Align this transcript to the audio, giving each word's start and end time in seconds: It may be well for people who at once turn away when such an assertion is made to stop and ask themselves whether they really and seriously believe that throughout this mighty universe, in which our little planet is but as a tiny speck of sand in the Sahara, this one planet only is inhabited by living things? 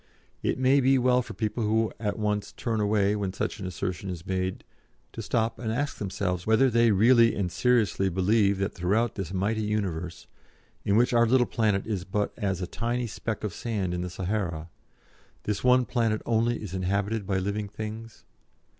It 0.41 0.57
may 0.57 0.79
be 0.79 0.97
well 0.97 1.21
for 1.21 1.35
people 1.35 1.63
who 1.63 1.93
at 1.99 2.17
once 2.17 2.53
turn 2.53 2.81
away 2.81 3.15
when 3.15 3.33
such 3.33 3.59
an 3.59 3.67
assertion 3.67 4.09
is 4.09 4.25
made 4.25 4.63
to 5.13 5.21
stop 5.21 5.59
and 5.59 5.71
ask 5.71 5.99
themselves 5.99 6.47
whether 6.47 6.71
they 6.71 6.89
really 6.89 7.35
and 7.35 7.51
seriously 7.51 8.09
believe 8.09 8.57
that 8.57 8.73
throughout 8.73 9.13
this 9.13 9.31
mighty 9.31 9.61
universe, 9.61 10.25
in 10.83 10.95
which 10.97 11.13
our 11.13 11.27
little 11.27 11.45
planet 11.45 11.85
is 11.85 12.03
but 12.03 12.33
as 12.35 12.63
a 12.63 12.65
tiny 12.65 13.05
speck 13.05 13.43
of 13.43 13.53
sand 13.53 13.93
in 13.93 14.01
the 14.01 14.09
Sahara, 14.09 14.71
this 15.43 15.63
one 15.63 15.85
planet 15.85 16.23
only 16.25 16.63
is 16.63 16.73
inhabited 16.73 17.27
by 17.27 17.37
living 17.37 17.67
things? 17.67 18.25